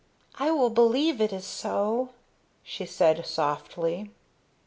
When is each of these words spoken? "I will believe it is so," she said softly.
"I 0.39 0.49
will 0.49 0.71
believe 0.71 1.21
it 1.21 1.31
is 1.31 1.45
so," 1.45 2.09
she 2.63 2.87
said 2.87 3.23
softly. 3.23 4.09